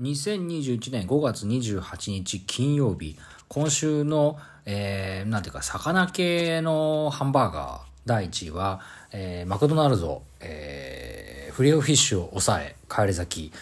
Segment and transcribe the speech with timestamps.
[0.00, 8.80] 2021年5月28日金曜日、今週の、えー、なんていうか、魚系のハンバーガー第1位は、
[9.12, 13.52] えー、マクドナルド、えー、フレオフィッシュを抑え、帰り咲き、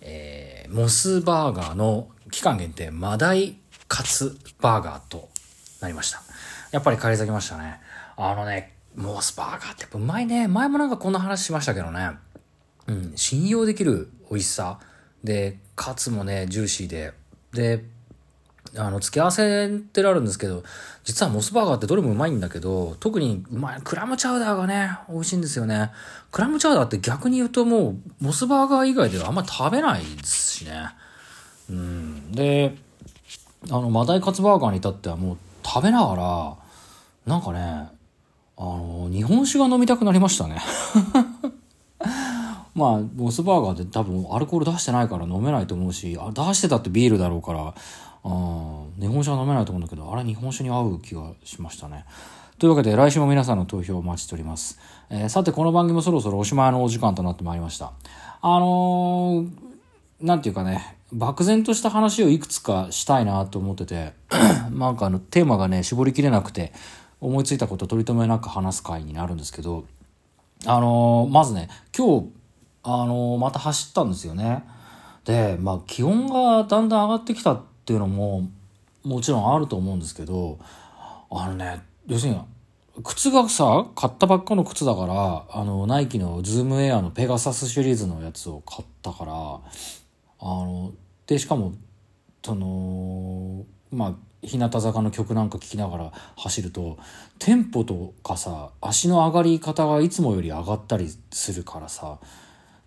[0.00, 5.28] えー、モスバーガーの期間限定マダイカツバーガーと
[5.82, 6.22] なりました。
[6.70, 7.80] やっぱり帰り咲きましたね。
[8.16, 10.48] あのね、モスバーガーってやっぱうまいね。
[10.48, 12.12] 前もなんかこんな話しましたけどね。
[12.86, 14.80] うん、信用できる美味しさ。
[15.24, 17.12] で、カツもね、ジューシーで。
[17.52, 17.84] で、
[18.76, 20.62] あの、付け合わせってあるんですけど、
[21.04, 25.90] 実はモスバーガーってどれもうまいんだけど、特にうまい、クラムチャウダーがね、美味しいんですよね。
[26.30, 30.88] クラムチャウダーって逆に言うともう、モスバーガー以外ではあんま食べないですしね。
[31.70, 32.32] うん。
[32.32, 32.76] で、
[33.70, 36.56] あの、マダイカツバーガーに至ってはもう食べながら、
[37.26, 37.88] なんかね、
[38.56, 40.62] あの、日本酒が飲みたくなりましたね。
[42.74, 47.74] まあ、モスバーガーって多分アルコール出してないから飲めないと思うし、あ出してたってビールだろうから、
[48.24, 52.06] うん、日本酒は飲めないと思うんだけど、あれ日本酒に合う気がしましたね。
[52.58, 54.78] というわけで来週も皆さんの投票をお待ちしております。
[55.10, 57.92] えー、さてこの番組もそろそろおしまいのお時間となってまいりました。
[58.40, 59.48] あのー、
[60.20, 64.12] なんていうかね、漠然とした話をいくつかしたいなと思ってて、
[64.70, 66.72] なんかあのテーマがね、絞りきれなくて、
[67.20, 69.84] 思いついたこと取り留めなく話す回になるんですけど、
[70.64, 72.28] あのー、まずね、今日
[72.82, 74.64] あのまた走ったんですよね。
[75.24, 78.48] で、まあ気温がだんだん上がってきたっていうのも
[79.04, 80.58] もちろんあると思うんですけど、
[81.30, 82.40] あのね、要するに
[83.02, 89.60] 靴がさ、買ったばっかの靴だから、あの、ナイキのズームエアのペガサスシリーズのやつを買ったから、あ
[90.40, 90.92] の、
[91.26, 91.72] で、しかも、
[92.44, 96.98] その、まあ、日向坂の曲なんか聴きながら走ると、
[97.38, 102.18] テンポとかさ、足の上がり方がいつもより上がったりするからさ、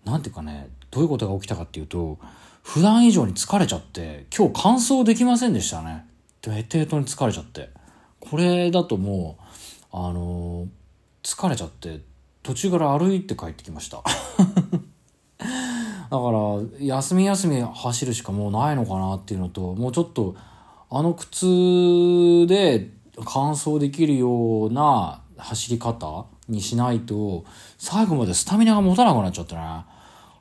[0.06, 2.18] なんていうかね、どういうことが起きたかっていうと、
[2.62, 6.06] 普段以上に疲れちゃって、今日完走できませんでしたね。
[6.42, 7.70] で、ヘトヘトに疲れちゃって。
[8.20, 9.36] これだとも
[9.92, 10.68] う、あのー、
[11.24, 12.00] 疲れちゃって、
[12.44, 14.04] 途中から歩いて帰ってきました。
[15.38, 15.48] だか
[16.08, 20.36] ら、休み休み走るしかもうないのかなっていうのと、もうちょっと、
[20.88, 22.90] あの靴で
[23.24, 27.44] 完走できるような走り方にしないと、
[27.76, 29.84] 最後までスタミナが持たなくなっちゃってね。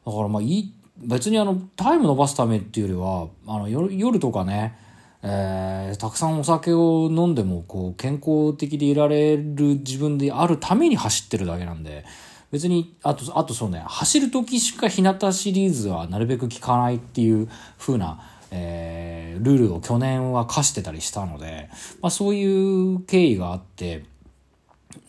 [0.05, 4.77] だからまあいい、別にあの、タイム伸ばすためっていうよりは、あの、夜夜とかね、
[5.23, 12.05] えー、たくさんお酒を飲んでも、こう、健康的でいられる自分であるために走ってるだけなんで、
[12.51, 17.49] 別に、あと、あとそうね、走る時しか日向シリーズはなるべく聞かないっていう
[17.79, 21.69] 風な、えー、ルールを去年は課してたりしたので、
[22.01, 24.05] まあそういう経緯があって、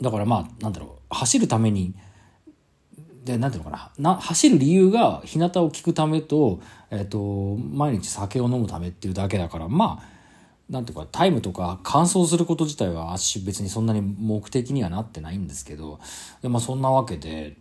[0.00, 1.94] だからまあ、なんだろう、走るために、
[3.26, 4.12] で、なんていうのかな。
[4.12, 6.60] な、走る理由が、日向を聞くためと、
[6.90, 10.16] えっ、ー、と、毎日酒を飲むためっていうだけだから、まあ、
[10.70, 16.00] なんていうか、タイムとか乾燥すること自体は別にそんなに目的にはなってないんですけど、
[16.42, 17.56] でまあそんなわけで、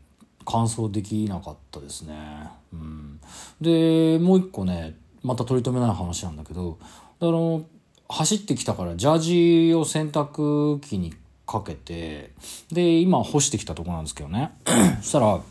[0.45, 2.47] 乾燥できなかったですね。
[2.71, 3.19] うん。
[3.59, 6.77] で、もう一個ね、また取り留めない話なんだけど、
[7.19, 7.65] あの、
[8.07, 11.15] 走ってきたからジャージを洗濯機に
[11.45, 12.31] かけて、
[12.71, 14.51] で、今干してきたとこなんですけどね。
[15.01, 15.41] そしたら、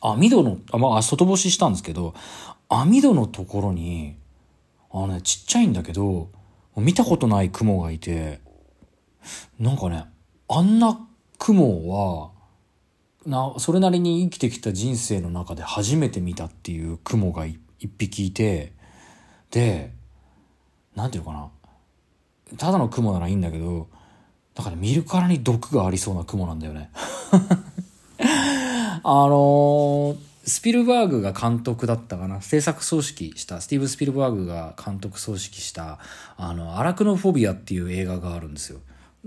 [0.00, 2.14] 網戸の、あ、まあ、外干ししたんですけど、
[2.68, 4.16] 網戸のところに、
[4.90, 6.30] あのね、ちっちゃいんだけど、
[6.76, 8.40] 見たことない雲がいて、
[9.58, 10.06] なんかね、
[10.48, 10.98] あんな
[11.38, 12.30] 雲は、
[13.26, 17.58] な、それなりに生きてきた人生の中で初めて見たっていう雲が一
[17.98, 18.72] 匹いて、
[19.50, 19.92] で、
[20.94, 21.50] なんていうのかな。
[22.56, 23.88] ただの雲ならいいんだけど、
[24.54, 26.90] だから見るからに毒がありそうな雲なんだよね。
[29.12, 35.98] あの、スピルバーグが監督だったかな制作総指揮した、スティーブ・スピルバーグが監督総指揮した、
[36.36, 38.78] あの、アラクノフォビアっていう映画があるんですよ。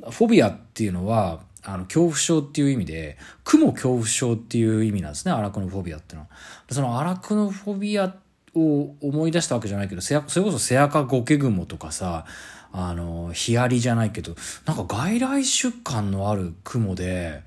[0.10, 6.30] フォビアっていうのは、あの、恐怖症っていう意味で、雲恐怖症っていう意味なんですね、アラクノフォビアっていうのは。
[6.72, 8.16] そのアラクノフォビア
[8.56, 12.26] を思い出したわけじゃないけど、それこそセアカゴケグモとかさ、
[12.72, 14.34] あの、ヒアリじゃないけど、
[14.66, 17.44] なんか外来種感のある雲で、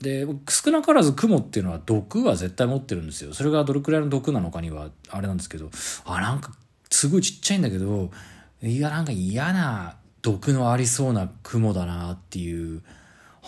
[0.00, 3.34] で、少なからず雲っていうのは毒は絶対持ってるんですよ。
[3.34, 5.70] それがどれくらいの毒なのかには、あれなんですけど、
[6.04, 6.52] あ、なんか、
[6.90, 8.10] すごいちっちゃいんだけど、
[8.62, 12.82] いや、なんか嫌な毒のありそうな雲だなっていう、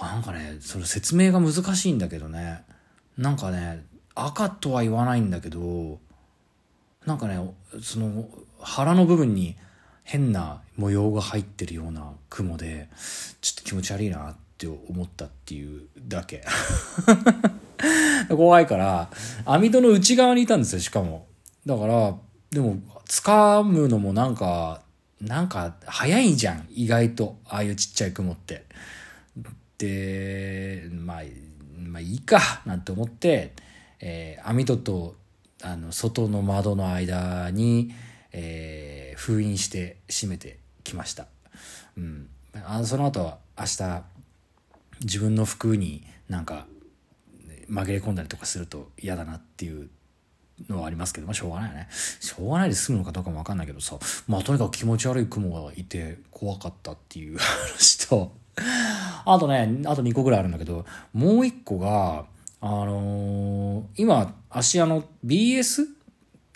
[0.00, 2.62] なんかね、その説明が難しいんだけどね。
[3.16, 3.84] なんかね、
[4.14, 6.00] 赤とは言わないんだけど、
[7.06, 7.38] なんかね、
[7.80, 8.28] その
[8.60, 9.56] 腹の部分に
[10.04, 12.88] 変な模様が入ってるような雲で、
[13.40, 16.44] ちょっと気持ち悪いなってって思ったっていうだけ。
[18.28, 19.10] 怖いから、
[19.44, 21.26] 網戸の内側にいたんですよ、しかも。
[21.66, 22.16] だから、
[22.50, 22.76] でも、
[23.06, 24.82] 掴むのもなんか、
[25.20, 26.66] なんか、早いじゃん。
[26.70, 27.38] 意外と。
[27.46, 28.64] ああいうちっちゃい雲って。
[29.78, 31.22] で、まあ、
[31.78, 33.54] まあいいか、なんて思って、
[34.00, 35.16] えー網戸と、
[35.62, 37.92] あの、外の窓の間に、
[38.32, 41.26] えー封印して閉めてきました。
[41.96, 42.28] うん。
[42.64, 44.02] あの、その後は明日、
[45.04, 46.66] 自分の服になんか
[47.68, 49.88] 紛れ込んだりとかすると嫌だなっていう
[50.68, 51.88] のはありますけど、まあ、しょうがないよね。
[51.90, 58.32] しょうがないで済むのかどうかもわかんないけどさ、まあとにかく気持ち悪い雲がいて怖かったっていう話と、
[59.24, 62.26] あとね、あと2個ぐらいあるんだけど、もう1個が、
[62.60, 65.86] あのー今、芦屋の BS?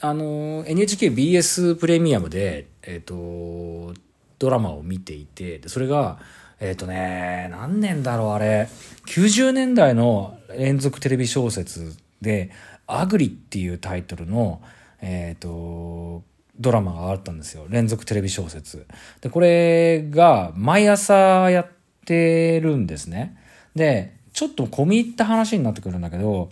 [0.02, 3.94] あのー NHKBS プレミアムで、えっ、と、
[4.38, 6.18] ドラマを見ていて、でそれが、
[6.58, 8.68] えっ、とね、何年だろう、あれ。
[9.06, 12.50] 90年代の連続テレビ小説で、
[12.86, 14.62] アグリっていうタイトルの、
[15.02, 16.22] えっ、と、
[16.58, 17.66] ドラマがあったんですよ。
[17.68, 18.86] 連続テレビ小説。
[19.20, 21.68] で、これが毎朝やっ
[22.04, 23.36] てるんですね。
[23.74, 26.50] で、ちょっと込み入った話になってくるんだけど、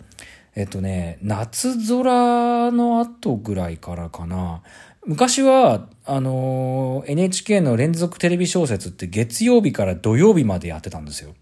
[0.55, 4.61] えっとね、夏空の後ぐらいからかな。
[5.05, 11.35] 昔は、あのー NHK の連続テレビ小説って月曜日から土曜日までやってたんですよ。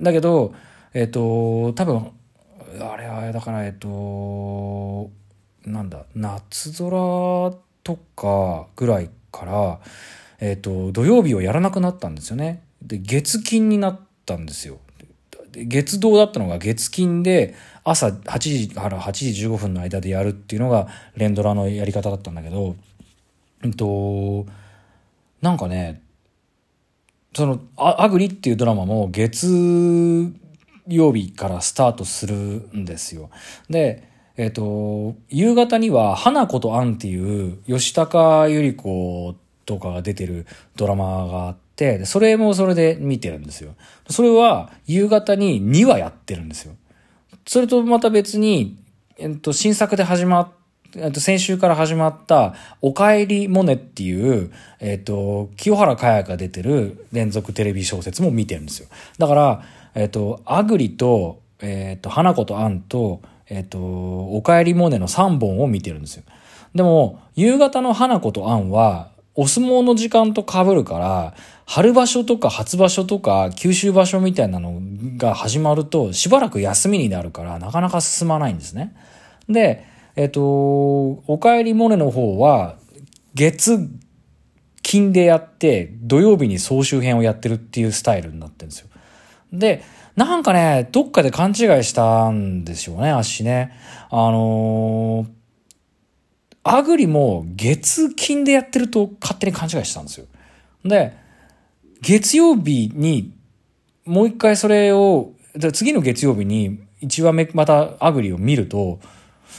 [0.00, 0.54] だけど、
[0.94, 2.12] えっと、多分、
[2.80, 5.10] あれは、だから、えっと、
[5.64, 9.80] なんだ、夏空とかぐらいから、
[10.38, 12.62] えっと、土曜日をやらなくなったんですよね。
[12.82, 14.78] で、月金になったんですよ。
[15.64, 17.54] 月堂だったのが月金で
[17.84, 22.76] 朝8時から8時15分の間でやるっていうのが連ドラのやり方だったんだけど、
[23.62, 24.46] うんと、
[25.40, 26.02] なんかね、
[27.34, 29.46] その、アグリっていうドラマも月
[30.88, 33.30] 曜日からスタートするんですよ。
[33.68, 41.65] で、えっ、と、夕方には、花子とアンっていう、吉高由里子とかが出てるドラマがあって、
[42.06, 43.74] それもそれで見てるんですよ。
[44.08, 46.74] それは、夕方に2話やってるんですよ。
[47.46, 48.78] それとまた別に、
[49.18, 50.48] えっと、新作で始まっ
[50.98, 54.50] えっと、先週から始まった、おかえりモネっていう、
[54.80, 58.88] えっと、清原果耶が出てる連続テレビ小説も見てるんですよ。
[59.18, 59.62] だから、
[59.94, 66.22] えっと、アグリと、えっと、花子とアンと、えっと、おかえりモネの3本を見てるんですよ。
[66.74, 71.34] でも、夕方の花子とアンは、お相撲の時間と被るから、
[71.66, 74.80] 春場所とか初場所とか九州場所みたいなの
[75.18, 78.96] が始まると、しばらく休みになるから、なかなか進まないんですね。
[79.48, 79.84] で、
[80.16, 82.76] えっと、おかえりモネの方は、
[83.34, 83.90] 月、
[84.82, 88.88] 金でやって、土曜日に総集編をやってるっていうスタイルになってるんですよ。
[89.52, 89.82] で、
[90.14, 91.54] なんかね、どっかで勘違い
[91.84, 93.72] したんですよね、足ね。
[94.10, 95.35] あのー
[96.68, 100.26] アグリも月金でやってると勝手に勘違いしたんですよ。
[100.84, 101.12] で、
[102.00, 103.32] 月曜日に
[104.04, 105.32] もう一回それを、
[105.72, 109.00] 次の月曜日に1話目またアグリを見ると、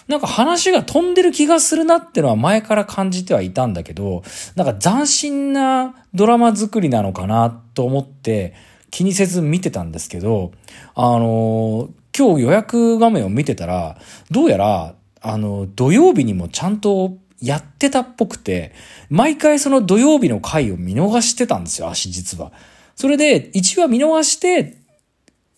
[0.07, 4.24] なんか話が飛んでる気がするなってのは前から感じてはいたんだけど、
[4.56, 8.54] なんか斬新なドラマ作りなのかなと思って
[8.89, 10.51] 気にせず見てたんですけど、
[10.95, 13.98] あの、今日予約画面を見てたら、
[14.31, 18.74] どうやら、あの、土曜日にもちゃんとやってたっぽくて、
[19.09, 22.52] 毎回その土曜日の回を見逃してたんですよ、足実は。
[22.95, 24.78] それで、1話見逃して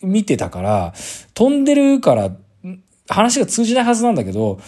[0.01, 0.93] 見てたから、
[1.33, 2.31] 飛んでるから、
[3.07, 4.59] 話が通じないはずなんだけど、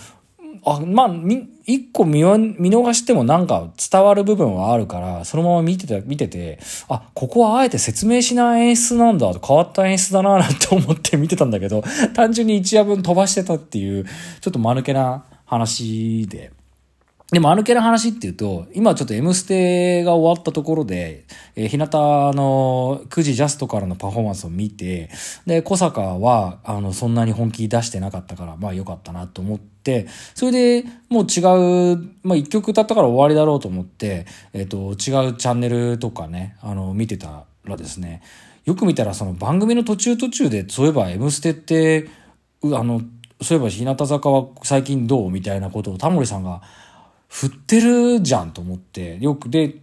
[0.65, 16.51] あ、まあ、み、一個見見逃してもなんか伝わる部分はあるから、そのまま見てて、見てて、あ、ここはあえて説明しない演出なんだ、変わった演出だな、なんて思って見てたんだけど、単純に一夜分飛ばしてたっていう、ちょっと間抜けな話で。
[17.31, 21.23] でも、あの系の話っていうと、今ちょっと M ステが終わったところで、
[21.55, 21.85] えー、日向
[22.33, 25.09] の9時ジャストからのパフォーマンスを見て、
[25.45, 31.39] で、小坂は、あの、そんなに本気出してなかったから、まあ良かったなと思って、それでもう違
[31.93, 38.23] う、まあ一曲歌ったから終わりだろうと思って、えっ、と、違うチャンネルとかね、あの、見てたらですね、
[38.65, 42.09] よく見たらその番組の途中途中で、そういえば M ステって、
[42.61, 43.01] あの、
[43.41, 45.31] そういえば日向坂は最近どう？
[45.31, 46.61] みたいなことをタモリさんが、
[47.31, 49.77] 振ってるじゃんと思って、よく、で、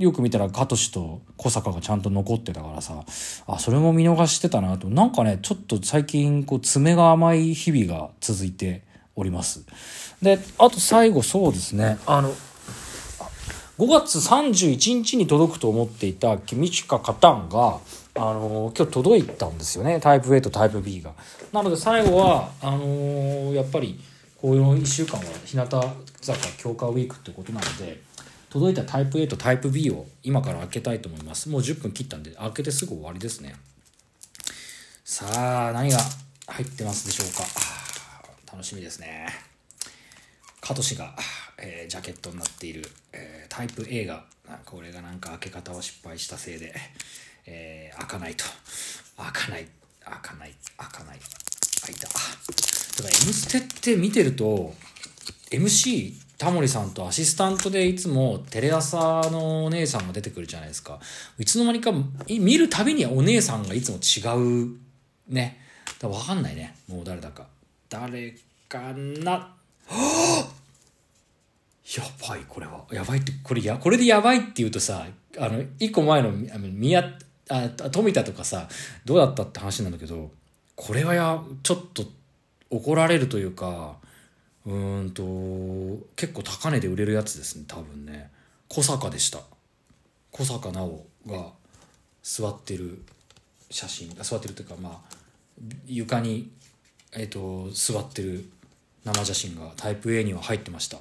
[0.00, 3.04] よく見たら、カトシと小坂がちゃんと残ってたからさ、
[3.46, 8.82] あ、それも見逃してたなと、なんかね、ちょっと最近、こう、爪が甘い日々が続いて
[9.14, 9.64] おります。
[10.20, 12.34] で、あと最後そうですね、あの、
[13.78, 17.78] 5月31日に届くと思っていた「君しか勝たんが」
[18.16, 20.00] あの今日届いたんですよね。
[20.00, 21.12] タイプ A とタイプ B が。
[21.52, 24.00] なので最後はあのやっぱり
[24.40, 25.92] この1週間は日向坂
[26.58, 28.00] 強化ウィークってことなので
[28.48, 31.48] 届いたタイプ A とタイプ B を今から開けたいと思います。
[31.48, 33.56] もう10分切ったんで開けてすぐ終わりですね。
[35.04, 35.26] さ
[35.70, 35.98] あ何が
[36.46, 37.42] 入ってますでしょうか？
[38.52, 39.26] 楽しみですね。
[40.60, 41.16] カトシが、
[41.58, 44.24] えー、ジャケットになっている、えー、タイプ A が
[44.64, 46.72] これがなんか開け方を失敗したせいで、
[47.44, 48.44] えー、開かないと。
[49.16, 49.66] 開かない
[50.04, 51.18] 開かない開かない。
[51.80, 52.08] 開いた。
[52.08, 52.20] だか
[53.02, 54.74] ら「M ステ」って見てると
[55.50, 58.98] MC タモリさんとアシスタントでいつもテレ朝
[59.30, 61.00] のお姉さんが出てくるじゃないですか。
[61.38, 61.92] いつの間にか
[62.28, 64.76] 見るたびにお姉さんがいつも違う
[65.28, 65.60] ね。
[65.98, 66.76] だ分かんないね。
[66.86, 67.46] もう誰だか。
[67.88, 68.36] 誰
[68.68, 69.32] かな。
[69.32, 69.54] は
[69.90, 70.58] あ
[71.96, 72.84] やばいこれは。
[72.92, 75.06] やばいってこれやこれでやばいって言うとさ
[75.38, 77.18] あの一個前の宮
[77.48, 78.68] あ富田とかさ
[79.04, 80.30] どうだったって話なんだけど
[80.78, 82.04] これはやちょっと
[82.70, 83.96] 怒られるというか
[84.64, 85.22] うんと
[86.14, 88.30] 結構高値で売れるやつですね多分ね。
[88.68, 89.40] 小坂でした。
[90.30, 91.46] 小坂直が
[92.22, 93.02] 座ってる
[93.70, 95.16] 写真座ってるというかまあ
[95.86, 96.48] 床に、
[97.12, 98.48] えーと、座ってる
[99.04, 100.98] 生写真がタイプ A には入ってました。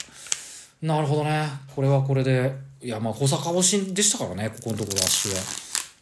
[0.82, 1.48] なるほどね。
[1.76, 5.36] これはこれでいやまあ小坂推しでしたからねここのところ足は、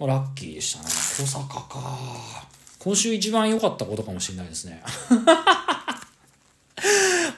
[0.08, 0.86] まあ、ラッキーでしたね。
[0.86, 2.55] 小坂か。
[2.86, 4.84] 今週一番良かったことかもしれないですね。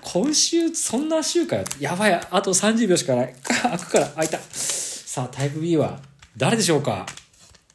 [0.03, 2.13] 今週そんな週かよやばい。
[2.15, 3.33] あと30秒しかない。
[3.41, 4.39] 開くから開いた。
[4.51, 6.01] さあタイプ B は
[6.35, 7.05] 誰でしょうか？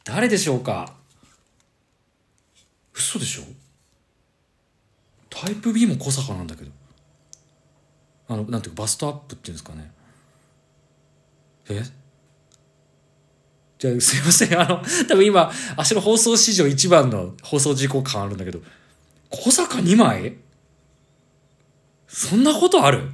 [0.03, 0.93] 誰でしょうか？
[2.93, 3.41] 嘘でしょ？
[5.31, 6.71] タイプ B も小坂なんだけど。
[8.27, 9.91] あのなんていうかバストアップっていうんですかね。
[11.69, 11.83] え？
[13.83, 14.57] じゃあすいません。
[14.57, 18.61] あの多分今足の放送史上一番の放送事故感あるんだけど
[19.29, 20.37] 小坂2枚？
[22.07, 23.11] そんなことある？